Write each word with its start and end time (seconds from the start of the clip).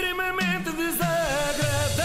extremamente 0.00 0.70
desagradável. 0.70 2.00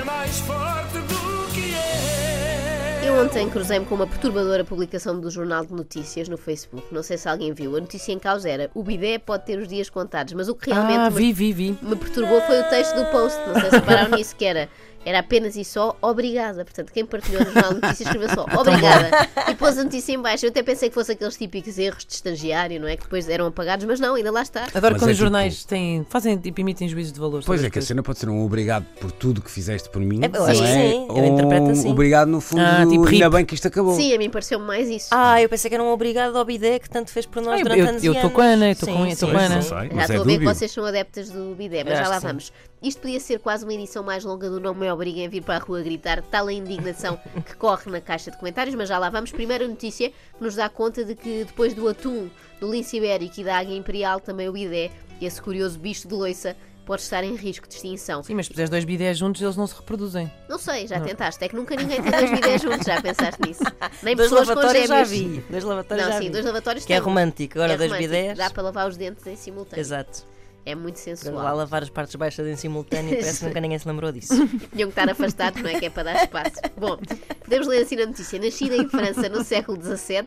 É 0.00 0.04
mais 0.04 0.38
forte 0.40 0.98
do 0.98 1.54
que 1.54 1.74
é. 1.74 3.00
Eu 3.08 3.24
ontem 3.24 3.48
cruzei-me 3.48 3.86
com 3.86 3.94
uma 3.94 4.06
perturbadora 4.06 4.64
publicação 4.64 5.18
do 5.18 5.30
Jornal 5.30 5.64
de 5.64 5.72
Notícias 5.72 6.28
no 6.28 6.36
Facebook. 6.36 6.86
Não 6.92 7.02
sei 7.02 7.16
se 7.16 7.26
alguém 7.28 7.52
viu. 7.54 7.74
A 7.76 7.80
notícia 7.80 8.12
em 8.12 8.18
causa 8.18 8.48
era: 8.50 8.70
o 8.74 8.82
bidé 8.82 9.18
pode 9.18 9.46
ter 9.46 9.58
os 9.58 9.66
dias 9.66 9.88
contados, 9.88 10.34
mas 10.34 10.48
o 10.48 10.54
que 10.54 10.70
realmente 10.70 10.98
Ah, 10.98 11.10
me, 11.10 11.16
vi, 11.16 11.32
vi, 11.32 11.52
vi. 11.52 11.78
me 11.80 11.96
perturbou 11.96 12.40
foi 12.42 12.60
o 12.60 12.64
texto 12.64 12.94
do 12.96 13.06
post. 13.06 13.38
Não 13.48 13.54
sei 13.60 13.70
se 13.70 13.76
repararam 13.76 14.10
nisso, 14.16 14.36
que 14.36 14.44
era. 14.44 14.68
Era 15.04 15.18
apenas 15.18 15.56
e 15.56 15.64
só 15.64 15.96
obrigada. 16.00 16.64
Portanto, 16.64 16.92
quem 16.92 17.04
partilhou 17.04 17.44
no 17.44 17.50
Jornal 17.52 17.74
de 17.74 17.80
Notícias 17.80 18.08
escreveu 18.08 18.28
só 18.28 18.46
obrigada. 18.58 19.10
E 19.50 19.54
pôs 19.56 19.76
a 19.76 19.82
notícia 19.84 20.12
em 20.12 20.18
baixo. 20.20 20.46
Eu 20.46 20.50
até 20.50 20.62
pensei 20.62 20.88
que 20.88 20.94
fosse 20.94 21.10
aqueles 21.12 21.36
típicos 21.36 21.76
erros 21.76 22.04
de 22.04 22.12
estagiário, 22.14 22.80
não 22.80 22.86
é? 22.86 22.96
Que 22.96 23.02
depois 23.02 23.28
eram 23.28 23.46
apagados, 23.46 23.84
mas 23.84 23.98
não, 23.98 24.14
ainda 24.14 24.30
lá 24.30 24.42
está. 24.42 24.64
Adoro 24.74 24.94
Mas 24.94 25.02
quando 25.02 25.08
é 25.08 25.12
os 25.12 25.16
tipo- 25.18 25.24
jornais 25.24 25.64
têm, 25.64 26.06
fazem, 26.08 26.38
tipo, 26.38 26.60
emitem 26.60 26.88
juízos 26.88 27.12
de 27.12 27.18
valor. 27.18 27.42
Pois 27.44 27.64
é, 27.64 27.68
que 27.70 27.78
a 27.80 27.82
cena 27.82 28.00
pode 28.02 28.20
ser 28.20 28.28
um 28.28 28.44
obrigado 28.44 28.84
por 29.00 29.10
tudo 29.10 29.42
que 29.42 29.50
fizeste 29.50 29.88
por 29.90 30.00
mim. 30.00 30.20
É, 30.22 30.36
eu 30.36 30.44
acho 30.44 30.60
que 30.62 30.68
é? 30.68 30.72
sim, 30.90 31.08
eu 31.10 31.24
interpreto 31.26 31.64
um 31.66 31.70
assim. 31.70 31.90
Obrigado, 31.90 32.28
no 32.28 32.40
fundo, 32.40 32.62
Ah, 32.62 32.86
tipo 32.88 33.06
ainda 33.06 33.30
bem 33.30 33.44
que 33.44 33.54
isto 33.54 33.66
acabou. 33.66 33.94
Sim, 33.96 34.14
a 34.14 34.18
mim 34.18 34.30
pareceu 34.30 34.60
mais 34.60 34.88
isso. 34.88 35.08
Ah, 35.10 35.42
eu 35.42 35.48
pensei 35.48 35.68
que 35.68 35.74
era 35.74 35.82
um 35.82 35.88
obrigado 35.90 36.36
ao 36.38 36.44
bidé 36.44 36.78
que 36.78 36.88
tanto 36.88 37.10
fez 37.10 37.26
por 37.26 37.42
nós 37.42 37.54
Ah, 37.54 37.58
eu- 37.58 37.62
durante 37.64 37.80
eu- 37.80 37.88
anos 37.88 38.04
eu 38.04 38.12
e 38.14 38.16
anos. 38.18 38.32
com 38.32 38.40
a 38.40 38.44
Ana, 38.44 38.74
Sim, 38.74 38.86
com- 38.86 38.92
a 38.92 39.40
Ana. 39.40 39.62
Já 39.62 40.02
estou 40.04 40.20
a 40.20 40.24
ver 40.24 40.38
que 40.38 40.44
vocês 40.44 40.70
são 40.70 40.84
adeptas 40.84 41.28
do 41.30 41.54
bidé, 41.56 41.82
mas 41.82 41.98
já 41.98 42.08
lá 42.08 42.18
vamos. 42.20 42.52
Isto 42.82 43.00
podia 43.02 43.20
ser 43.20 43.38
quase 43.38 43.64
uma 43.64 43.72
edição 43.72 44.02
mais 44.02 44.24
longa 44.24 44.50
do 44.50 44.58
Não 44.58 44.74
Me 44.74 44.90
Obriguem 44.90 45.26
a 45.26 45.28
Vir 45.28 45.42
para 45.42 45.56
a 45.56 45.58
Rua 45.58 45.82
Gritar, 45.82 46.20
tal 46.22 46.48
a 46.48 46.52
indignação 46.52 47.16
que 47.46 47.54
corre 47.56 47.90
na 47.90 48.00
caixa 48.00 48.30
de 48.30 48.36
comentários, 48.38 48.74
mas 48.74 48.88
já 48.88 48.98
lá 48.98 49.08
vamos. 49.08 49.30
Primeira 49.30 49.66
notícia 49.68 50.10
que 50.10 50.42
nos 50.42 50.56
dá 50.56 50.68
conta 50.68 51.04
de 51.04 51.14
que 51.14 51.44
depois 51.44 51.74
do 51.74 51.86
atum, 51.88 52.28
do 52.60 52.70
lince 52.70 52.96
ibérico 52.96 53.40
e 53.40 53.44
da 53.44 53.58
águia 53.58 53.76
imperial, 53.76 54.18
também 54.18 54.48
o 54.48 54.52
bidé, 54.52 54.90
esse 55.20 55.40
curioso 55.40 55.78
bicho 55.78 56.08
de 56.08 56.14
loiça, 56.14 56.56
pode 56.84 57.02
estar 57.02 57.22
em 57.22 57.36
risco 57.36 57.68
de 57.68 57.74
extinção. 57.74 58.24
Sim, 58.24 58.34
mas 58.34 58.46
se 58.46 58.50
puseres 58.50 58.68
dois 58.68 58.84
bidés 58.84 59.16
juntos, 59.16 59.40
eles 59.40 59.56
não 59.56 59.68
se 59.68 59.74
reproduzem. 59.76 60.28
Não 60.48 60.58
sei, 60.58 60.88
já 60.88 60.98
tentaste, 60.98 61.44
é 61.44 61.48
que 61.48 61.54
nunca 61.54 61.76
ninguém 61.76 62.02
tem 62.02 62.10
dois 62.10 62.30
bidés 62.32 62.60
juntos, 62.62 62.84
já 62.84 63.00
pensaste 63.00 63.40
nisso. 63.46 63.62
Nem 64.02 64.16
Dois 64.16 64.28
pessoas 64.28 64.48
com 64.48 64.54
lavatórios 64.56 64.88
já 64.88 65.04
gêmeos. 65.04 65.34
vi. 65.36 65.44
Dois 65.48 65.62
lavatórios 65.62 66.06
Não, 66.06 66.12
já 66.14 66.18
sim, 66.18 66.24
vi. 66.26 66.30
dois 66.30 66.44
lavatórios 66.44 66.84
Que 66.84 66.92
é 66.94 66.98
romântico. 66.98 67.54
Agora 67.58 67.74
É 67.74 67.76
dois 67.76 67.92
romântico, 67.92 68.12
bidés. 68.12 68.36
Dá 68.38 68.50
para 68.50 68.62
lavar 68.64 68.88
os 68.88 68.96
dentes 68.96 69.24
em 69.24 69.36
simultâneo. 69.36 69.80
Exato. 69.80 70.31
É 70.64 70.74
muito 70.74 70.98
sensual. 70.98 71.34
Lá 71.34 71.52
lavar 71.52 71.82
as 71.82 71.90
partes 71.90 72.14
baixas 72.14 72.46
em 72.46 72.56
simultâneo 72.56 73.10
parece 73.18 73.40
que 73.40 73.46
nunca 73.46 73.60
ninguém 73.60 73.78
se 73.78 73.88
lembrou 73.88 74.12
disso. 74.12 74.34
Tinham 74.72 74.90
que 74.90 75.00
estar 75.00 75.08
afastados, 75.10 75.60
não 75.60 75.68
é? 75.68 75.78
Que 75.78 75.86
é 75.86 75.90
para 75.90 76.04
dar 76.04 76.22
espaço. 76.22 76.56
Bom, 76.76 76.98
podemos 77.42 77.66
ler 77.66 77.82
assim 77.82 77.96
na 77.96 78.06
notícia. 78.06 78.38
Nascida 78.38 78.76
em 78.76 78.88
França 78.88 79.28
no 79.28 79.42
século 79.44 79.80
XVII, 79.82 80.26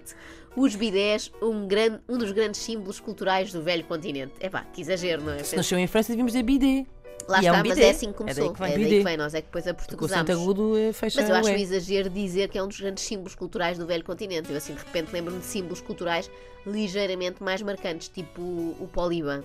os 0.55 0.75
bidés, 0.75 1.31
um, 1.41 1.67
grande, 1.67 1.99
um 2.07 2.17
dos 2.17 2.31
grandes 2.31 2.61
símbolos 2.61 2.99
culturais 2.99 3.51
do 3.51 3.61
velho 3.61 3.83
continente. 3.85 4.33
É 4.39 4.49
pá, 4.49 4.65
que 4.73 4.81
exagero, 4.81 5.23
não 5.23 5.33
é? 5.33 5.43
Se 5.43 5.55
nasceu 5.55 5.77
em 5.77 5.87
França, 5.87 6.09
devíamos 6.09 6.33
dizer 6.33 6.43
bidé. 6.43 6.85
Lá 7.27 7.41
E 7.41 7.47
é 7.47 7.51
um 7.51 7.55
está, 7.55 7.67
mas 7.67 7.77
é 7.79 7.89
assim 7.89 8.13
que 8.13 8.23
É 8.23 8.25
daí 8.25 8.35
começou. 8.35 8.53
que 8.53 8.59
vem. 8.61 8.73
É 8.73 8.77
daí 8.77 8.97
que 8.99 9.03
vem, 9.03 9.17
nós 9.17 9.33
é 9.33 9.41
que 9.41 9.47
depois 9.47 9.67
a 9.67 9.71
o 9.71 9.75
portuguesamos. 9.75 10.27
Santo 10.27 10.31
Agudo 10.31 10.77
eh, 10.77 10.93
fecha 10.93 11.21
Mas 11.21 11.29
eu 11.29 11.35
acho 11.35 11.49
o 11.49 11.53
um 11.53 11.55
exagero 11.55 12.09
dizer 12.09 12.49
que 12.49 12.57
é 12.57 12.63
um 12.63 12.67
dos 12.67 12.79
grandes 12.79 13.03
símbolos 13.03 13.33
culturais 13.35 13.77
do 13.77 13.85
velho 13.87 14.03
continente. 14.03 14.51
Eu 14.51 14.57
assim 14.57 14.73
de 14.73 14.79
repente 14.79 15.11
lembro-me 15.11 15.39
de 15.39 15.45
símbolos 15.45 15.81
culturais 15.81 16.29
ligeiramente 16.67 17.43
mais 17.43 17.61
marcantes, 17.61 18.09
tipo 18.09 18.41
o 18.41 18.89
Poliban. 18.91 19.43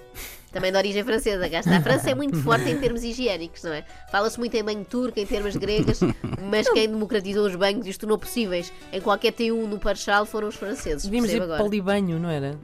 Também 0.52 0.72
de 0.72 0.78
origem 0.78 1.04
francesa, 1.04 1.46
está. 1.46 1.76
A 1.76 1.80
França 1.80 2.10
é 2.10 2.14
muito 2.14 2.36
forte 2.42 2.68
em 2.68 2.78
termos 2.78 3.04
higiênicos, 3.04 3.62
não 3.62 3.72
é? 3.72 3.84
Fala-se 4.10 4.38
muito 4.38 4.54
em 4.56 4.64
banho 4.64 4.84
turco, 4.84 5.20
em 5.20 5.26
termos 5.26 5.54
gregas, 5.54 6.00
mas 6.50 6.68
quem 6.70 6.88
democratizou 6.88 7.46
os 7.46 7.54
banhos 7.54 7.86
e 7.86 7.90
os 7.90 7.96
tornou 7.96 8.18
possíveis 8.18 8.72
em 8.92 9.00
qualquer 9.00 9.32
T1 9.32 9.66
no 9.66 9.78
Parchal 9.78 10.26
foram 10.26 10.48
os 10.48 10.56
franceses. 10.56 11.04
Devíamos 11.04 11.28
percebo 11.28 11.44
dizer 11.44 11.54
agora. 11.54 11.62
polibanho, 11.62 12.18
não 12.18 12.28
era? 12.30 12.58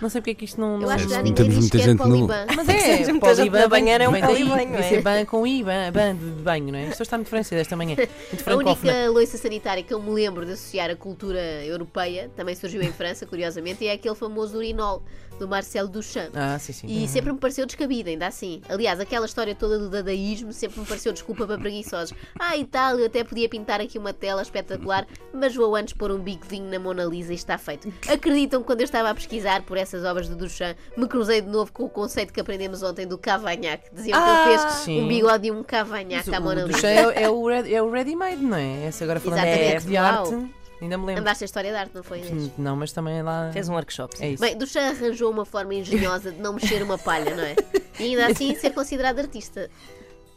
Não 0.00 0.08
sei 0.08 0.20
porque 0.20 0.30
é 0.30 0.34
que 0.34 0.44
isto 0.44 0.60
não. 0.60 0.74
Eu 0.74 0.80
não- 0.80 0.90
acho 0.90 1.06
que 1.06 1.12
já 1.12 1.22
ninguém 1.22 1.48
diz 1.48 1.58
muita 1.58 1.78
que 1.78 1.90
é 1.90 1.94
Poliban. 1.94 2.46
Mas 2.54 2.68
é, 2.68 2.72
Muita 2.72 3.04
gente 3.04 3.20
poliban 3.20 3.58
na 3.60 3.68
banheira 3.68 4.04
é 4.04 4.08
um 4.08 4.20
polibanho, 4.20 4.70
Devia 4.70 4.78
é? 4.84 4.88
ser 4.88 5.02
ban 5.02 5.24
com 5.24 5.46
I, 5.46 5.62
ban, 5.62 5.92
ban 5.92 6.14
de 6.14 6.42
banho, 6.42 6.72
não 6.72 6.78
é? 6.78 6.88
Isto 6.88 7.02
está 7.02 7.16
muito 7.16 7.28
francês 7.28 7.60
esta 7.60 7.76
manhã. 7.76 7.96
Muito 8.32 8.50
A 8.50 8.56
única 8.56 9.10
loiça 9.10 9.36
sanitária 9.38 9.82
que 9.82 9.92
eu 9.92 10.00
me 10.00 10.10
lembro 10.10 10.44
de 10.44 10.52
associar 10.52 10.90
à 10.90 10.96
cultura 10.96 11.40
europeia 11.64 12.30
também 12.36 12.54
surgiu 12.54 12.82
em 12.82 12.92
França, 12.92 13.26
curiosamente, 13.26 13.84
e 13.84 13.88
é 13.88 13.92
aquele 13.92 14.14
famoso 14.14 14.56
urinol 14.58 15.02
do 15.38 15.46
Marcel 15.46 15.86
Duchamp. 15.88 16.30
Ah, 16.34 16.58
sim, 16.58 16.72
sim. 16.72 16.86
E 16.88 17.06
sempre 17.06 17.32
me 17.32 17.38
pareceu 17.38 17.64
descabido, 17.64 18.08
ainda 18.10 18.26
assim. 18.26 18.60
Aliás, 18.68 18.98
aquela 18.98 19.24
história 19.24 19.54
toda 19.54 19.78
do 19.78 19.88
dadaísmo 19.88 20.52
sempre 20.52 20.80
me 20.80 20.86
pareceu 20.86 21.12
desculpa 21.12 21.46
para 21.46 21.56
preguiçosos. 21.58 22.12
Ah, 22.38 22.56
e 22.56 22.64
tal, 22.64 22.98
eu 22.98 23.06
até 23.06 23.22
podia 23.22 23.48
pintar 23.48 23.80
aqui 23.80 23.98
uma 23.98 24.12
tela 24.12 24.42
espetacular, 24.42 25.06
mas 25.32 25.54
vou 25.54 25.74
antes 25.76 25.94
pôr 25.94 26.10
um 26.10 26.18
bigodinho 26.18 26.68
na 26.68 26.78
Mona 26.78 27.04
Lisa 27.04 27.32
e 27.32 27.36
está 27.36 27.56
feito. 27.56 27.92
Acreditam 28.10 28.60
que 28.60 28.66
quando 28.66 28.80
eu 28.80 28.84
estava 28.84 29.10
a 29.10 29.14
pesquisar 29.14 29.62
por 29.62 29.78
essas 29.88 30.04
obras 30.04 30.28
de 30.28 30.34
Duchamp, 30.34 30.76
me 30.96 31.06
cruzei 31.08 31.40
de 31.40 31.48
novo 31.48 31.72
com 31.72 31.84
o 31.84 31.88
conceito 31.88 32.32
que 32.32 32.40
aprendemos 32.40 32.82
ontem 32.82 33.06
do 33.06 33.18
cavanhaque. 33.18 33.88
Diziam 33.92 34.20
que 34.22 34.28
ele 34.50 34.58
fez 34.58 34.72
sim. 34.74 35.00
um 35.02 35.08
bigode 35.08 35.48
e 35.48 35.50
um 35.50 35.62
cavanhaque 35.62 36.34
à 36.34 36.38
o 36.38 36.42
Mona 36.42 36.62
Lisa. 36.62 36.72
Duchamp 36.78 37.16
é, 37.16 37.22
é 37.22 37.28
o 37.30 37.46
red- 37.48 37.72
é 37.74 37.82
o 37.82 37.90
ready-made, 37.90 38.42
não 38.42 38.56
é? 38.56 38.84
Essa 38.86 39.04
agora 39.04 39.18
falando 39.20 39.38
Exatamente, 39.44 39.86
de 39.86 39.94
uau. 39.94 40.04
arte, 40.04 40.54
ainda 40.80 40.98
me 40.98 41.06
lembro. 41.06 41.22
Andaste 41.22 41.44
a 41.44 41.46
história 41.46 41.70
de 41.70 41.76
arte, 41.76 41.92
não 41.94 42.02
foi? 42.02 42.18
Inês? 42.20 42.50
Não, 42.58 42.76
mas 42.76 42.92
também 42.92 43.22
lá. 43.22 43.50
Fez 43.52 43.68
um 43.68 43.72
workshop. 43.74 44.16
sim. 44.16 44.24
É 44.24 44.28
isso. 44.30 44.40
Bem, 44.42 44.56
Duchamp 44.56 44.96
arranjou 44.96 45.30
uma 45.30 45.44
forma 45.44 45.74
engenhosa 45.74 46.30
de 46.32 46.40
não 46.40 46.52
mexer 46.52 46.82
uma 46.82 46.98
palha, 46.98 47.34
não 47.34 47.42
é? 47.42 47.56
E 47.98 48.04
ainda 48.04 48.26
assim 48.28 48.54
ser 48.54 48.70
considerado 48.70 49.18
artista. 49.18 49.70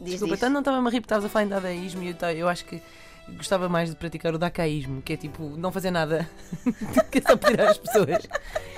Diz, 0.00 0.12
Desculpa, 0.12 0.34
diz. 0.34 0.40
tanto 0.40 0.52
não 0.52 0.60
estava-me 0.60 0.88
a 0.88 0.90
rir 0.90 1.00
porque 1.00 1.06
estavas 1.06 1.24
a 1.24 1.28
falar 1.28 1.44
em 1.44 1.48
dadaísmo 1.48 2.02
e 2.02 2.08
eu, 2.08 2.28
eu 2.30 2.48
acho 2.48 2.64
que 2.64 2.82
gostava 3.28 3.68
mais 3.68 3.90
de 3.90 3.96
praticar 3.96 4.34
o 4.34 4.38
dacaísmo, 4.38 5.00
que 5.02 5.12
é 5.12 5.16
tipo 5.16 5.56
não 5.56 5.70
fazer 5.72 5.90
nada, 5.90 6.28
que 7.10 7.18
é 7.18 7.20
só 7.20 7.36
pedir 7.36 7.60
às 7.60 7.78
pessoas. 7.78 8.28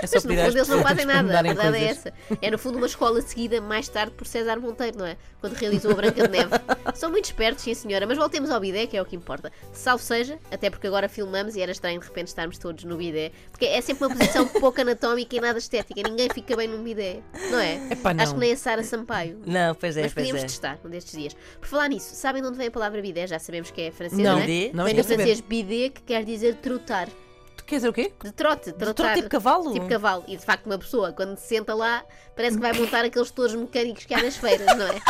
É 0.03 0.07
só 0.07 0.17
Mas 0.17 0.25
no 0.25 0.31
pedir 0.31 0.41
às 0.41 0.47
fundo 0.47 0.59
eles 0.59 0.69
não 0.69 0.83
fazem 0.83 1.07
nada, 1.07 1.39
a 1.39 1.43
verdade 1.43 1.77
é 1.77 1.81
coisas. 1.87 2.07
essa. 2.07 2.13
É 2.41 2.51
no 2.51 2.59
fundo 2.59 2.79
uma 2.79 2.87
escola 2.87 3.21
seguida 3.23 3.61
mais 3.61 3.89
tarde 3.89 4.13
por 4.13 4.27
César 4.27 4.61
Monteiro, 4.61 4.99
não 4.99 5.07
é? 5.07 5.17
Quando 5.41 5.55
realizou 5.55 5.93
a 5.93 5.95
Branca 5.95 6.23
de 6.23 6.29
Neve. 6.29 6.51
São 6.95 7.11
muito 7.11 7.25
espertos, 7.27 7.65
sim 7.65 7.75
senhora, 7.75 8.07
mas 8.07 8.19
voltemos 8.19 8.51
ao 8.51 8.61
bidé, 8.61 8.87
que 8.87 8.97
é 8.97 9.03
o 9.03 9.05
que 9.05 9.17
importa. 9.17 9.51
Salvo 9.73 10.03
seja, 10.03 10.39
até 10.51 10.71
porque 10.71 10.87
agora 10.87 11.09
filmamos 11.09 11.57
e 11.57 11.61
era 11.61 11.73
estranho 11.73 12.01
de 12.01 12.07
repente 12.07 12.29
estarmos 12.29 12.59
todos 12.59 12.85
no 12.85 12.97
bidé, 12.97 13.33
porque 13.51 13.65
é 13.67 13.81
sempre 13.81 14.07
uma 14.07 14.17
posição 14.17 14.47
pouco 14.47 14.81
anatómica 14.81 15.35
e 15.37 15.41
nada 15.41 15.59
estética, 15.59 16.09
ninguém 16.09 16.29
fica 16.33 16.57
bem 16.57 16.69
num 16.69 16.83
bidé, 16.83 17.21
não 17.51 17.59
é? 17.59 17.93
Epá, 17.93 18.15
não. 18.15 18.23
Acho 18.23 18.35
que 18.35 18.41
nem 18.41 18.53
a 18.53 18.57
Sara 18.57 18.83
Sampaio. 18.83 19.41
Não, 19.47 19.75
pois 19.75 19.97
é, 19.97 20.03
Mas 20.03 20.15
podíamos 20.15 20.43
é. 20.43 20.47
testar 20.47 20.79
um 20.85 20.91
destes 20.91 21.17
dias. 21.19 21.37
Por 21.61 21.69
falar 21.69 21.89
nisso, 21.89 22.15
sabem 22.15 22.43
de 22.43 22.49
onde 22.49 22.59
vem 22.59 22.69
a 22.69 22.71
palavra 22.71 23.01
bidé? 23.01 23.27
Já 23.27 23.39
sabemos 23.39 23.71
que 23.71 23.83
é 23.83 23.91
francesa, 23.91 24.23
Não, 24.23 24.34
não 24.37 24.43
é? 24.43 24.47
Bidé? 24.47 24.71
não 24.75 24.85
quer 24.87 24.95
do 24.95 25.03
saber. 25.03 25.15
francês 25.17 25.41
bidé, 25.41 25.89
que 25.89 26.03
quer 26.03 26.25
dizer 26.25 26.57
trotar. 26.57 27.09
Tu 27.57 27.65
queres 27.65 27.83
dizer 27.83 27.89
o 27.89 27.93
quê? 27.93 28.13
De 28.23 28.33
trote, 28.33 28.73
trotar. 28.73 28.95
trote 28.95 29.15
tipo 29.17 29.29
cavalo? 29.29 29.73
Tipo 29.73 29.89
cavalo. 29.89 30.25
E 30.29 30.37
de 30.37 30.45
facto, 30.45 30.67
uma 30.67 30.79
pessoa, 30.79 31.13
quando 31.13 31.37
se 31.39 31.47
senta 31.47 31.75
lá, 31.75 32.05
parece 32.37 32.57
que 32.57 32.63
vai 32.63 32.73
montar 32.73 33.05
aqueles 33.05 33.31
touros 33.31 33.55
mecânicos 33.55 34.05
que 34.05 34.13
há 34.13 34.23
nas 34.23 34.37
feiras, 34.37 34.77
não 34.77 34.87
é? 34.87 35.01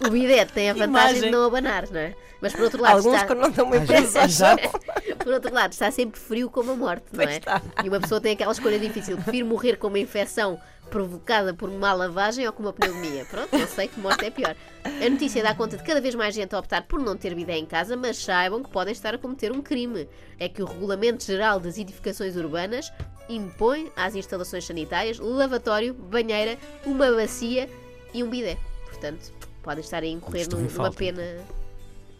O 0.00 0.10
bidete 0.10 0.52
tem 0.52 0.70
a 0.70 0.72
vantagem 0.72 0.88
imagem. 0.88 1.20
de 1.22 1.30
não 1.30 1.44
abanar, 1.44 1.88
não 1.90 2.00
é? 2.00 2.14
Mas 2.40 2.52
por 2.52 2.62
outro 2.62 2.82
lado, 2.82 2.96
Alguns 2.98 3.14
está, 3.14 3.26
quando 3.26 3.40
não 3.56 3.72
Às 3.72 3.88
vezes, 3.88 4.12
pensados. 4.12 4.34
exato. 4.34 4.80
por 5.18 5.32
outro 5.32 5.54
lado, 5.54 5.72
está 5.72 5.90
sempre 5.90 6.20
frio 6.20 6.50
como 6.50 6.72
a 6.72 6.76
morte, 6.76 7.06
não 7.12 7.22
é? 7.22 7.40
E 7.82 7.88
uma 7.88 8.00
pessoa 8.00 8.20
tem 8.20 8.32
aquela 8.32 8.52
escolha 8.52 8.78
difícil. 8.78 9.16
Prefiro 9.16 9.46
morrer 9.46 9.76
com 9.76 9.86
uma 9.86 9.98
infecção 9.98 10.60
provocada 10.90 11.54
por 11.54 11.70
má 11.70 11.94
lavagem 11.94 12.46
ou 12.46 12.52
com 12.52 12.62
uma 12.62 12.72
pneumonia. 12.72 13.24
Pronto, 13.24 13.54
eu 13.54 13.66
sei 13.66 13.88
que 13.88 13.98
morte 13.98 14.24
é 14.26 14.30
pior. 14.30 14.54
A 14.84 15.08
notícia 15.08 15.42
dá 15.42 15.54
conta 15.54 15.76
de 15.78 15.82
cada 15.82 16.00
vez 16.00 16.14
mais 16.14 16.34
gente 16.34 16.54
a 16.54 16.58
optar 16.58 16.82
por 16.82 17.00
não 17.00 17.16
ter 17.16 17.34
bidé 17.34 17.56
em 17.56 17.64
casa, 17.64 17.96
mas 17.96 18.18
saibam 18.18 18.62
que 18.62 18.70
podem 18.70 18.92
estar 18.92 19.14
a 19.14 19.18
cometer 19.18 19.50
um 19.50 19.62
crime. 19.62 20.06
É 20.38 20.48
que 20.48 20.62
o 20.62 20.66
Regulamento 20.66 21.24
Geral 21.24 21.58
das 21.58 21.78
Edificações 21.78 22.36
Urbanas 22.36 22.92
impõe 23.28 23.90
às 23.96 24.14
instalações 24.14 24.66
sanitárias 24.66 25.18
lavatório, 25.18 25.94
banheira, 25.94 26.58
uma 26.84 27.10
bacia 27.12 27.70
e 28.12 28.22
um 28.22 28.28
bidé. 28.28 28.58
Portanto, 28.90 29.32
podem 29.64 29.82
estar 29.82 30.02
a 30.02 30.06
incorrer 30.06 30.46
num- 30.50 30.60
numa 30.60 30.92
pena. 30.92 31.22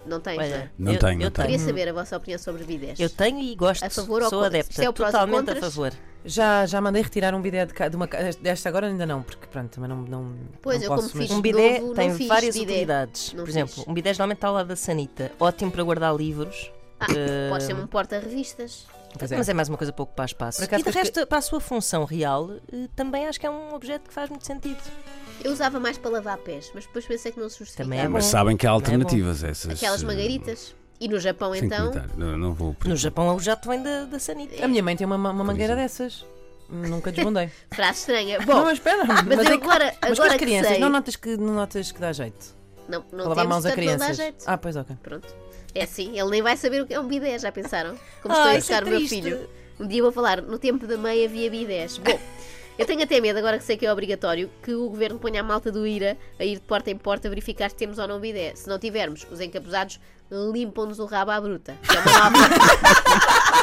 Não 0.06 0.20
tens, 0.20 0.36
não 0.36 0.42
é? 0.44 0.46
Olha, 0.48 0.72
Não 0.78 0.92
eu, 0.92 0.98
tenho, 0.98 1.12
eu 1.12 1.24
não 1.24 1.30
tenho. 1.30 1.32
Queria 1.46 1.56
tenho. 1.58 1.60
saber 1.68 1.88
a 1.88 1.92
vossa 1.94 2.16
opinião 2.16 2.38
sobre 2.38 2.64
bidés. 2.64 3.00
Eu 3.00 3.08
tenho 3.08 3.40
e 3.40 3.54
gosto. 3.54 3.84
A 3.84 3.88
favor 3.90 4.22
ou 4.22 4.28
Sou 4.28 4.42
contra? 4.42 4.58
adepta. 4.58 4.84
É 4.84 4.88
o 4.88 4.92
totalmente 4.92 5.50
a 5.50 5.56
favor. 5.56 5.92
Já, 6.26 6.66
já 6.66 6.80
mandei 6.80 7.02
retirar 7.02 7.34
um 7.34 7.40
bidé 7.40 7.64
de, 7.66 7.72
de 7.72 7.96
uma 7.96 8.06
desta 8.40 8.68
agora 8.68 8.86
ainda 8.86 9.06
não, 9.06 9.22
porque 9.22 9.46
pronto, 9.46 9.70
também 9.70 9.88
não, 9.90 9.96
não, 10.02 10.34
Pois, 10.62 10.78
não 10.78 10.84
eu 10.84 10.88
como 10.90 11.02
posso, 11.02 11.12
fiz 11.18 11.28
mas- 11.30 11.38
Um 11.38 11.40
bidé 11.42 11.74
novo, 11.80 11.86
não 11.88 11.94
tem 11.94 12.14
fiz 12.14 12.28
várias 12.28 12.54
bidé. 12.54 12.72
utilidades. 12.72 13.32
Não 13.34 13.44
Por 13.44 13.50
exemplo, 13.50 13.74
fiz. 13.74 13.84
um 13.88 13.94
bidé 13.94 14.12
geralmente 14.14 14.36
está 14.38 14.48
ao 14.48 14.54
lado 14.54 14.66
da 14.68 14.76
sanita. 14.76 15.32
Ótimo 15.40 15.70
para 15.70 15.82
guardar 15.82 16.14
livros. 16.16 16.70
Ah, 17.00 17.06
Eh, 17.14 17.48
pode 17.50 17.64
ser 17.64 17.74
um 17.74 17.86
porta-revistas. 17.86 18.86
Pois 19.18 19.30
é. 19.32 19.36
Mas 19.36 19.48
é 19.48 19.54
mais 19.54 19.68
uma 19.68 19.76
coisa 19.78 19.92
para 19.92 20.02
ocupar 20.02 20.26
espaço. 20.26 20.62
Acaso, 20.64 20.82
e 20.82 20.84
de 20.84 20.90
resto, 20.98 21.26
para 21.26 21.38
a 21.38 21.42
sua 21.42 21.60
função 21.60 22.04
real, 22.04 22.50
eh, 22.72 22.88
também 22.96 23.26
acho 23.26 23.38
que 23.40 23.46
é 23.46 23.50
um 23.50 23.74
objeto 23.74 24.08
que 24.08 24.14
faz 24.14 24.28
muito 24.30 24.44
sentido. 24.46 24.78
Eu 25.42 25.52
usava 25.52 25.78
mais 25.80 25.98
para 25.98 26.10
lavar 26.10 26.38
pés, 26.38 26.70
mas 26.74 26.86
depois 26.86 27.04
pensei 27.06 27.32
que 27.32 27.38
não 27.40 27.48
se 27.48 27.58
justificava. 27.58 27.88
Também 27.88 28.00
é 28.04 28.08
Mas 28.08 28.24
bom. 28.24 28.30
sabem 28.30 28.56
que 28.56 28.66
há 28.66 28.70
Não 28.70 28.76
é 28.76 28.80
alternativas 28.80 29.42
essas. 29.44 29.72
Aquelas 29.72 30.02
eh, 30.02 30.06
margaritas. 30.06 30.74
E 31.00 31.08
no 31.08 31.18
Japão, 31.18 31.52
Sem 31.52 31.64
então. 31.64 31.88
comentário. 31.90 32.10
Não, 32.16 32.38
não 32.38 32.54
vou. 32.54 32.74
No 32.84 32.96
Japão, 32.96 33.34
o 33.34 33.40
jato 33.40 33.68
vem 33.68 33.82
da, 33.82 34.04
da 34.04 34.18
sanita. 34.18 34.64
A 34.64 34.68
minha 34.68 34.82
mãe 34.82 34.96
tem 34.96 35.06
uma, 35.06 35.16
uma 35.16 35.44
mangueira 35.44 35.74
dessas. 35.74 36.24
Nunca 36.70 37.12
desbundei. 37.12 37.50
Frase 37.74 37.98
estranha. 38.00 38.38
não, 38.38 38.46
Bom, 38.46 38.62
mas 38.64 38.74
espera. 38.78 39.04
mas 39.26 39.38
eu 39.38 39.40
é 39.40 39.44
que- 39.58 39.64
agora, 39.64 39.84
mas 40.00 40.00
com 40.00 40.06
agora 40.22 40.26
as 40.32 40.32
que 40.38 40.44
crianças, 40.44 40.70
sei. 40.70 40.80
não, 40.80 40.88
notas 40.88 41.16
que, 41.16 41.36
não 41.36 41.54
notas 41.54 41.92
que 41.92 42.00
dá 42.00 42.12
jeito? 42.12 42.54
Não, 42.88 43.04
não 43.12 43.18
lavar 43.28 43.36
temos, 43.44 43.48
mãos 43.48 43.66
a 43.66 43.68
portanto 43.70 43.84
não 43.84 43.92
dá 43.92 43.96
crianças. 44.04 44.16
jeito. 44.16 44.44
Ah, 44.46 44.56
pois 44.56 44.76
ok. 44.76 44.96
Pronto. 45.02 45.34
É 45.74 45.82
assim, 45.82 46.18
ele 46.18 46.30
nem 46.30 46.40
vai 46.42 46.56
saber 46.56 46.82
o 46.82 46.86
que 46.86 46.94
é 46.94 47.00
um 47.00 47.08
bidé, 47.08 47.38
já 47.38 47.50
pensaram? 47.52 47.98
Como 48.22 48.32
Ah, 48.34 48.38
estou 48.38 48.52
a 48.52 48.58
isso 48.58 48.72
é 48.72 48.76
educar 48.76 48.86
o 48.86 48.90
meu 48.90 48.98
triste. 49.00 49.14
filho. 49.22 49.48
Um 49.80 49.86
dia 49.88 50.02
vou 50.02 50.12
falar, 50.12 50.40
no 50.40 50.58
tempo 50.58 50.86
da 50.86 50.96
mãe 50.96 51.24
havia 51.24 51.50
bidés. 51.50 51.98
Bom, 51.98 52.18
Eu 52.76 52.86
tenho 52.86 53.04
até 53.04 53.20
medo, 53.20 53.38
agora 53.38 53.56
que 53.56 53.62
sei 53.62 53.76
que 53.76 53.86
é 53.86 53.92
obrigatório, 53.92 54.50
que 54.60 54.74
o 54.74 54.88
governo 54.88 55.16
ponha 55.20 55.40
a 55.40 55.44
malta 55.44 55.70
do 55.70 55.86
IRA 55.86 56.16
a 56.40 56.44
ir 56.44 56.56
de 56.56 56.60
porta 56.60 56.90
em 56.90 56.96
porta 56.96 57.28
verificar 57.28 57.70
se 57.70 57.76
temos 57.76 58.00
ou 58.00 58.08
não 58.08 58.18
bidé. 58.18 58.52
Se 58.56 58.68
não 58.68 58.80
tivermos, 58.80 59.24
os 59.30 59.40
encapuzados 59.40 60.00
limpam-nos 60.52 60.98
o 60.98 61.06
rabo 61.06 61.30
à 61.30 61.40
bruta. 61.40 61.76
É 61.88 61.98
uma 62.00 62.30
nova. 62.30 63.44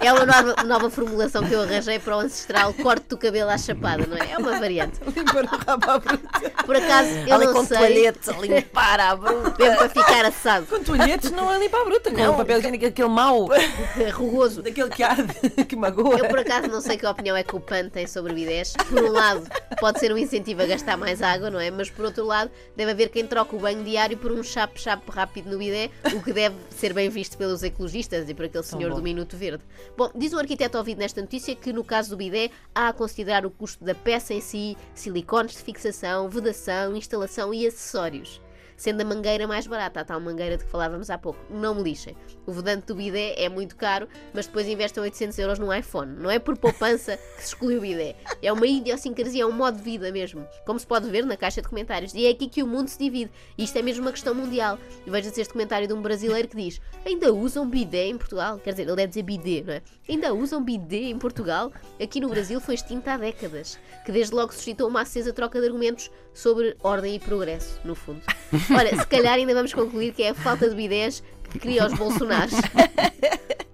É 0.00 0.12
uma 0.12 0.26
nova, 0.26 0.62
nova 0.64 0.90
formulação 0.90 1.44
que 1.46 1.52
eu 1.54 1.62
arranjei 1.62 2.00
para 2.00 2.16
o 2.16 2.20
ancestral 2.20 2.74
corte 2.74 3.06
do 3.08 3.16
cabelo 3.16 3.48
à 3.50 3.56
chapada, 3.56 4.04
não 4.04 4.16
é? 4.16 4.32
É 4.32 4.36
uma 4.38 4.58
variante. 4.58 4.98
Limpar 5.14 5.44
o 5.44 5.46
rabo 5.46 5.90
à 5.92 5.98
bruta. 5.98 6.50
Por 6.66 6.74
acaso, 6.76 7.10
eu 7.26 7.34
Ali 7.34 7.46
não 7.46 7.52
com 7.52 7.64
sei. 7.64 7.78
toalhetes 7.78 8.28
a 8.28 8.32
limpar 8.32 8.98
à 9.00 9.14
bruta. 9.16 9.54
Mesmo 9.62 9.76
para 9.78 9.88
ficar 9.88 10.24
assado, 10.24 10.66
Com 10.66 10.82
toalhetes 10.82 11.30
não 11.30 11.52
é 11.52 11.58
limpar 11.58 11.82
a 11.82 11.84
bruta, 11.84 12.10
com 12.10 12.16
Não. 12.16 12.34
o 12.34 12.36
papel 12.36 12.58
higiênico 12.58 12.86
aquele 12.86 13.08
mau, 13.08 13.48
rugoso. 14.14 14.60
daquele 14.60 14.90
que 14.90 15.02
arde, 15.04 15.32
que 15.68 15.76
magoa. 15.76 16.18
Eu 16.18 16.26
por 16.28 16.40
acaso 16.40 16.66
não 16.68 16.80
sei 16.80 16.96
que 16.96 17.06
opinião 17.06 17.36
é 17.36 17.44
que 17.44 17.54
o 17.54 17.60
PAN 17.60 17.88
tem 17.90 18.06
sobre 18.08 18.32
bidés. 18.34 18.72
Por 18.72 19.02
um 19.04 19.12
lado, 19.12 19.46
pode 19.78 20.00
ser 20.00 20.12
um 20.12 20.18
incentivo 20.18 20.62
a 20.62 20.66
gastar 20.66 20.96
mais 20.96 21.22
água, 21.22 21.48
não 21.48 21.60
é? 21.60 21.70
Mas 21.70 21.88
por 21.90 22.04
outro 22.06 22.24
lado, 22.26 22.50
deve 22.76 22.90
haver 22.90 23.08
quem 23.08 23.24
troque 23.26 23.54
o 23.54 23.58
banho 23.60 23.84
diário 23.84 24.16
por 24.16 24.32
um 24.32 24.42
chape-chape 24.42 25.08
rápido 25.12 25.48
no 25.50 25.58
bidé, 25.58 25.90
o 26.14 26.22
que 26.22 26.32
deve 26.32 26.56
ser 26.70 26.92
bem 26.92 27.08
visto 27.08 27.36
pelos 27.38 27.62
ecologistas 27.62 28.28
e 28.28 28.34
por 28.34 28.44
aquele 28.44 28.64
senhor 28.64 28.94
do 28.94 29.02
Minuto 29.02 29.36
Verde. 29.36 29.64
Bom, 29.96 30.10
diz 30.14 30.32
um 30.32 30.38
arquiteto 30.38 30.76
ouvido 30.76 30.98
nesta 30.98 31.20
notícia 31.20 31.54
que 31.54 31.72
no 31.72 31.84
caso 31.84 32.10
do 32.10 32.16
bidé 32.16 32.50
há 32.74 32.88
a 32.88 32.92
considerar 32.92 33.46
o 33.46 33.50
custo 33.50 33.84
da 33.84 33.94
peça 33.94 34.34
em 34.34 34.40
si, 34.40 34.76
silicones 34.94 35.52
de 35.52 35.58
fixação, 35.58 36.28
vedação, 36.28 36.96
instalação 36.96 37.54
e 37.54 37.66
acessórios. 37.66 38.40
Sendo 38.76 39.00
a 39.00 39.04
mangueira 39.04 39.46
mais 39.46 39.66
barata, 39.66 40.00
a 40.00 40.04
tal 40.04 40.20
mangueira 40.20 40.56
de 40.56 40.64
que 40.64 40.70
falávamos 40.70 41.10
há 41.10 41.18
pouco. 41.18 41.38
Não 41.50 41.74
me 41.74 41.82
lixem. 41.82 42.16
O 42.46 42.52
vedante 42.52 42.86
do 42.86 42.94
bidé 42.94 43.34
é 43.36 43.48
muito 43.48 43.76
caro, 43.76 44.08
mas 44.32 44.46
depois 44.46 44.66
investem 44.68 45.02
800 45.02 45.38
euros 45.38 45.58
num 45.58 45.72
iPhone. 45.72 46.16
Não 46.18 46.30
é 46.30 46.38
por 46.38 46.56
poupança 46.56 47.16
que 47.36 47.42
se 47.42 47.48
escolhe 47.48 47.76
o 47.76 47.80
bidé. 47.80 48.16
É 48.42 48.52
uma 48.52 48.66
idiosincrasia, 48.66 49.42
é 49.42 49.46
um 49.46 49.52
modo 49.52 49.76
de 49.76 49.82
vida 49.82 50.10
mesmo. 50.10 50.46
Como 50.66 50.78
se 50.78 50.86
pode 50.86 51.08
ver 51.08 51.24
na 51.24 51.36
caixa 51.36 51.62
de 51.62 51.68
comentários. 51.68 52.14
E 52.14 52.26
é 52.26 52.30
aqui 52.30 52.48
que 52.48 52.62
o 52.62 52.66
mundo 52.66 52.88
se 52.88 52.98
divide. 52.98 53.30
E 53.56 53.64
isto 53.64 53.76
é 53.78 53.82
mesmo 53.82 54.02
uma 54.02 54.12
questão 54.12 54.34
mundial. 54.34 54.78
Veja-se 55.06 55.40
este 55.40 55.52
comentário 55.52 55.86
de 55.86 55.94
um 55.94 56.02
brasileiro 56.02 56.48
que 56.48 56.56
diz: 56.56 56.80
Ainda 57.06 57.32
usam 57.32 57.68
bidé 57.68 58.06
em 58.06 58.18
Portugal? 58.18 58.58
Quer 58.58 58.70
dizer, 58.70 58.82
ele 58.82 58.96
deve 58.96 59.08
dizer 59.08 59.22
bidé, 59.22 59.62
não 59.64 59.74
é? 59.74 59.82
Ainda 60.08 60.34
usam 60.34 60.62
bidé 60.62 61.04
em 61.04 61.18
Portugal? 61.18 61.72
Aqui 62.02 62.20
no 62.20 62.28
Brasil 62.28 62.60
foi 62.60 62.74
extinta 62.74 63.12
há 63.12 63.16
décadas. 63.16 63.78
Que 64.04 64.12
desde 64.12 64.34
logo 64.34 64.52
suscitou 64.52 64.88
uma 64.88 65.02
acesa 65.02 65.32
troca 65.32 65.60
de 65.60 65.66
argumentos 65.66 66.10
sobre 66.32 66.76
ordem 66.82 67.14
e 67.14 67.18
progresso, 67.18 67.80
no 67.84 67.94
fundo. 67.94 68.20
Ora, 68.70 68.96
se 68.96 69.06
calhar 69.06 69.34
ainda 69.34 69.54
vamos 69.54 69.72
concluir 69.74 70.12
que 70.12 70.22
é 70.22 70.30
a 70.30 70.34
falta 70.34 70.68
de 70.68 70.74
bidés 70.74 71.22
que 71.50 71.58
cria 71.58 71.86
os 71.86 71.92
Bolsonaros. 71.94 72.54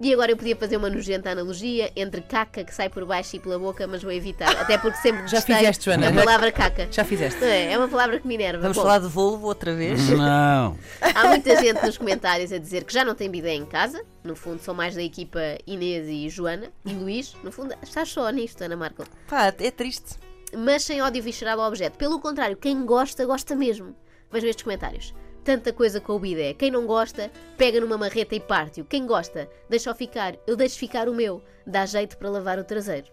E 0.02 0.14
agora 0.14 0.32
eu 0.32 0.36
podia 0.36 0.56
fazer 0.56 0.78
uma 0.78 0.88
nojenta 0.88 1.30
analogia 1.30 1.92
entre 1.94 2.22
caca 2.22 2.64
que 2.64 2.74
sai 2.74 2.88
por 2.88 3.04
baixo 3.04 3.36
e 3.36 3.38
pela 3.38 3.58
boca, 3.58 3.86
mas 3.86 4.02
vou 4.02 4.10
evitar. 4.10 4.48
Até 4.58 4.78
porque 4.78 4.96
sempre 4.96 5.28
Já 5.28 5.42
fizeste, 5.42 5.84
Joana, 5.84 6.10
já- 6.10 6.24
palavra 6.24 6.50
caca. 6.50 6.88
Já 6.90 7.04
fizeste. 7.04 7.44
É, 7.44 7.72
é 7.72 7.76
uma 7.78 7.86
palavra 7.86 8.18
que 8.18 8.26
me 8.26 8.34
enerva. 8.34 8.62
Vamos 8.62 8.78
Bom, 8.78 8.82
falar 8.82 8.98
de 8.98 9.08
Volvo 9.08 9.46
outra 9.46 9.74
vez? 9.74 10.08
Não. 10.08 10.78
Há 11.02 11.26
muita 11.28 11.54
gente 11.62 11.84
nos 11.84 11.98
comentários 11.98 12.50
a 12.50 12.56
dizer 12.56 12.84
que 12.84 12.94
já 12.94 13.04
não 13.04 13.14
tem 13.14 13.30
bidé 13.30 13.52
em 13.54 13.66
casa. 13.66 14.02
No 14.24 14.34
fundo, 14.34 14.62
são 14.62 14.74
mais 14.74 14.94
da 14.94 15.02
equipa 15.02 15.38
Inês 15.66 16.08
e 16.08 16.30
Joana. 16.30 16.68
E 16.86 16.94
Luís, 16.94 17.34
no 17.44 17.52
fundo, 17.52 17.74
estás 17.82 18.08
só 18.08 18.28
nisto, 18.30 18.62
Ana 18.64 18.76
Marco. 18.76 19.04
Pá, 19.28 19.52
é 19.58 19.70
triste. 19.70 20.16
Mas 20.56 20.82
sem 20.82 21.02
ódio 21.02 21.22
visceral 21.22 21.60
ao 21.60 21.68
objeto. 21.68 21.98
Pelo 21.98 22.18
contrário, 22.20 22.56
quem 22.56 22.86
gosta, 22.86 23.26
gosta 23.26 23.54
mesmo. 23.54 23.94
Vejam 24.30 24.48
estes 24.48 24.62
comentários. 24.62 25.14
Tanta 25.42 25.72
coisa 25.72 26.00
com 26.00 26.12
o 26.12 26.18
bidé. 26.18 26.54
Quem 26.54 26.70
não 26.70 26.86
gosta, 26.86 27.30
pega 27.56 27.80
numa 27.80 27.98
marreta 27.98 28.34
e 28.34 28.40
parte-o. 28.40 28.84
Quem 28.84 29.06
gosta, 29.06 29.48
deixa-o 29.68 29.94
ficar. 29.94 30.36
Eu 30.46 30.54
deixo 30.54 30.78
ficar 30.78 31.08
o 31.08 31.14
meu. 31.14 31.42
Dá 31.66 31.86
jeito 31.86 32.16
para 32.18 32.30
lavar 32.30 32.58
o 32.58 32.64
traseiro. 32.64 33.06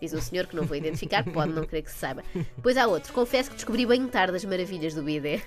Diz 0.00 0.14
um 0.14 0.20
senhor 0.20 0.46
que 0.46 0.56
não 0.56 0.64
vou 0.64 0.76
identificar, 0.76 1.24
pode 1.24 1.52
não 1.52 1.64
querer 1.64 1.82
que 1.82 1.90
se 1.90 1.98
saiba. 1.98 2.22
Depois 2.56 2.76
há 2.76 2.86
outro. 2.86 3.12
Confesso 3.12 3.50
que 3.50 3.56
descobri 3.56 3.84
bem 3.84 4.06
tarde 4.06 4.36
as 4.36 4.44
maravilhas 4.44 4.94
do 4.94 5.02
bidé. 5.02 5.42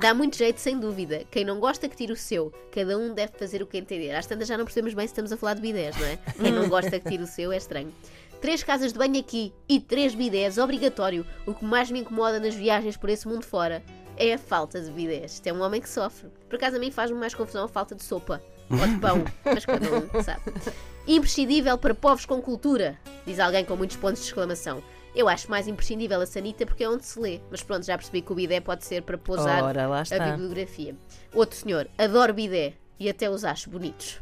Dá 0.00 0.12
muito 0.12 0.36
jeito, 0.36 0.60
sem 0.60 0.78
dúvida. 0.78 1.24
Quem 1.30 1.44
não 1.44 1.58
gosta, 1.58 1.88
que 1.88 1.96
tire 1.96 2.12
o 2.12 2.16
seu. 2.16 2.52
Cada 2.70 2.98
um 2.98 3.14
deve 3.14 3.32
fazer 3.38 3.62
o 3.62 3.66
que 3.66 3.78
entender. 3.78 4.14
Às 4.14 4.26
tantas 4.26 4.48
já 4.48 4.58
não 4.58 4.64
percebemos 4.64 4.94
bem 4.94 5.06
se 5.06 5.12
estamos 5.12 5.32
a 5.32 5.36
falar 5.36 5.54
de 5.54 5.62
bidés, 5.62 5.96
não 5.96 6.06
é? 6.06 6.18
Quem 6.40 6.52
não 6.52 6.68
gosta, 6.68 6.98
que 6.98 7.08
tire 7.08 7.22
o 7.22 7.26
seu, 7.26 7.50
é 7.52 7.56
estranho. 7.56 7.92
Três 8.40 8.62
casas 8.62 8.92
de 8.92 8.98
banho 8.98 9.18
aqui 9.18 9.52
e 9.68 9.80
três 9.80 10.14
bidés, 10.14 10.58
obrigatório. 10.58 11.24
O 11.46 11.54
que 11.54 11.64
mais 11.64 11.90
me 11.90 12.00
incomoda 12.00 12.38
nas 12.38 12.54
viagens 12.54 12.96
por 12.96 13.08
esse 13.08 13.26
mundo 13.26 13.44
fora 13.44 13.82
é 14.16 14.34
a 14.34 14.38
falta 14.38 14.80
de 14.80 14.90
bidés. 14.90 15.34
Isto 15.34 15.46
é 15.46 15.52
um 15.52 15.62
homem 15.62 15.80
que 15.80 15.88
sofre. 15.88 16.28
Por 16.48 16.56
acaso 16.56 16.76
a 16.76 16.78
mim 16.78 16.90
faz-me 16.90 17.18
mais 17.18 17.34
confusão 17.34 17.64
a 17.64 17.68
falta 17.68 17.94
de 17.94 18.02
sopa 18.02 18.42
ou 18.70 18.86
de 18.86 18.98
pão, 18.98 19.24
mas 19.44 19.64
cada 19.64 19.86
um 19.86 20.22
sabe. 20.22 20.42
Imprescindível 21.06 21.78
para 21.78 21.94
povos 21.94 22.26
com 22.26 22.40
cultura, 22.42 22.98
diz 23.24 23.38
alguém 23.38 23.64
com 23.64 23.76
muitos 23.76 23.96
pontos 23.96 24.22
de 24.22 24.28
exclamação. 24.28 24.82
Eu 25.14 25.28
acho 25.28 25.50
mais 25.50 25.66
imprescindível 25.66 26.20
a 26.20 26.26
sanita 26.26 26.66
porque 26.66 26.84
é 26.84 26.90
onde 26.90 27.06
se 27.06 27.18
lê. 27.18 27.40
Mas 27.50 27.62
pronto, 27.62 27.86
já 27.86 27.96
percebi 27.96 28.20
que 28.20 28.32
o 28.32 28.34
bidé 28.34 28.60
pode 28.60 28.84
ser 28.84 29.02
para 29.02 29.16
pousar 29.16 29.62
Ora, 29.62 29.86
a 29.86 30.30
bibliografia. 30.30 30.94
Outro 31.32 31.56
senhor, 31.56 31.88
adoro 31.96 32.34
bidé 32.34 32.74
e 33.00 33.08
até 33.08 33.30
os 33.30 33.42
acho 33.42 33.70
bonitos. 33.70 34.20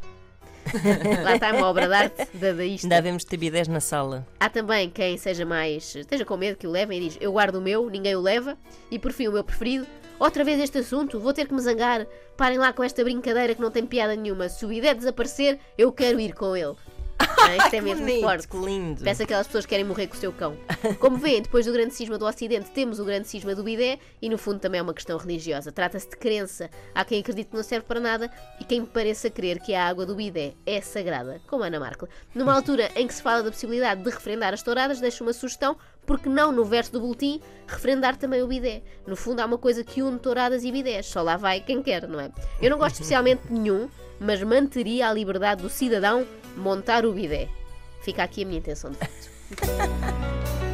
Lá 1.23 1.35
está 1.35 1.53
uma 1.53 1.67
obra 1.67 1.87
de 1.87 1.93
arte 1.93 2.27
dadaísta. 2.33 2.85
Ainda 2.85 2.95
devemos 2.95 3.23
ter 3.23 3.37
bidés 3.37 3.67
na 3.67 3.79
sala. 3.79 4.27
Há 4.39 4.49
também 4.49 4.89
quem 4.89 5.17
seja 5.17 5.45
mais. 5.45 5.95
esteja 5.95 6.25
com 6.25 6.37
medo 6.37 6.57
que 6.57 6.67
o 6.67 6.71
levem 6.71 6.99
e 6.99 7.09
diz: 7.09 7.17
Eu 7.21 7.31
guardo 7.31 7.55
o 7.55 7.61
meu, 7.61 7.89
ninguém 7.89 8.15
o 8.15 8.21
leva. 8.21 8.57
E 8.89 8.97
por 8.99 9.11
fim, 9.11 9.27
o 9.27 9.31
meu 9.31 9.43
preferido. 9.43 9.85
Outra 10.17 10.43
vez 10.45 10.59
este 10.59 10.77
assunto, 10.77 11.19
vou 11.19 11.33
ter 11.33 11.47
que 11.47 11.53
me 11.53 11.61
zangar. 11.61 12.07
Parem 12.37 12.57
lá 12.57 12.71
com 12.71 12.83
esta 12.83 13.03
brincadeira 13.03 13.53
que 13.53 13.61
não 13.61 13.69
tem 13.69 13.85
piada 13.85 14.15
nenhuma. 14.15 14.47
Se 14.47 14.65
o 14.65 14.69
bidé 14.69 14.93
desaparecer, 14.93 15.59
eu 15.77 15.91
quero 15.91 16.19
ir 16.19 16.33
com 16.33 16.55
ele. 16.55 16.75
Ah, 17.45 17.57
isto 17.57 17.75
é 17.75 17.81
mesmo 17.81 18.05
Bonito, 18.05 18.21
forte. 18.23 18.47
que 18.47 18.57
lindo. 18.57 19.01
Parece 19.03 19.21
aquelas 19.21 19.45
pessoas 19.45 19.65
que 19.65 19.69
querem 19.69 19.85
morrer 19.85 20.07
com 20.07 20.15
o 20.15 20.17
seu 20.17 20.33
cão. 20.33 20.57
Como 20.99 21.17
veem, 21.17 21.43
depois 21.43 21.67
do 21.67 21.73
grande 21.73 21.93
cisma 21.93 22.17
do 22.17 22.25
Ocidente, 22.25 22.71
temos 22.71 22.99
o 22.99 23.05
grande 23.05 23.27
cisma 23.27 23.53
do 23.53 23.61
bidé 23.63 23.99
e, 24.19 24.29
no 24.29 24.37
fundo, 24.37 24.59
também 24.59 24.79
é 24.79 24.81
uma 24.81 24.95
questão 24.95 25.15
religiosa. 25.15 25.71
Trata-se 25.71 26.09
de 26.09 26.17
crença. 26.17 26.71
Há 26.95 27.05
quem 27.05 27.19
acredite 27.19 27.51
que 27.51 27.55
não 27.55 27.61
serve 27.61 27.85
para 27.85 27.99
nada 27.99 28.31
e 28.59 28.63
quem 28.63 28.83
pareça 28.83 29.29
crer 29.29 29.59
que 29.59 29.75
a 29.75 29.87
água 29.87 30.07
do 30.07 30.15
bidé 30.15 30.53
é 30.65 30.81
sagrada, 30.81 31.39
como 31.47 31.63
Ana 31.63 31.79
Markel. 31.79 32.07
Numa 32.33 32.55
altura 32.55 32.89
em 32.95 33.05
que 33.05 33.13
se 33.13 33.21
fala 33.21 33.43
da 33.43 33.51
possibilidade 33.51 34.01
de 34.01 34.09
referendar 34.09 34.51
as 34.51 34.63
touradas, 34.63 34.99
deixo 34.99 35.23
uma 35.23 35.33
sugestão, 35.33 35.77
porque 36.03 36.27
não 36.27 36.51
no 36.51 36.65
verso 36.65 36.93
do 36.93 37.01
boletim, 37.01 37.39
referendar 37.67 38.17
também 38.17 38.41
o 38.41 38.47
bidé. 38.47 38.81
No 39.05 39.15
fundo, 39.15 39.41
há 39.41 39.45
uma 39.45 39.59
coisa 39.59 39.83
que 39.83 40.01
une 40.01 40.17
touradas 40.17 40.63
e 40.63 40.71
bidés. 40.71 41.05
Só 41.05 41.21
lá 41.21 41.37
vai 41.37 41.59
quem 41.59 41.83
quer, 41.83 42.07
não 42.07 42.19
é? 42.19 42.31
Eu 42.59 42.71
não 42.71 42.79
gosto 42.79 42.95
especialmente 42.95 43.47
de 43.47 43.53
nenhum, 43.53 43.87
mas 44.19 44.41
manteria 44.41 45.09
a 45.09 45.13
liberdade 45.13 45.61
do 45.61 45.69
cidadão 45.69 46.25
montar 46.55 47.04
o 47.05 47.13
bidé. 47.13 47.47
Fica 48.01 48.23
aqui 48.23 48.43
a 48.43 48.45
minha 48.45 48.59
intenção 48.59 48.91
de 48.91 48.97
voto. 48.97 50.55